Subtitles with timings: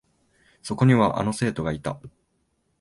[0.63, 1.99] そこには、あの生徒がいた。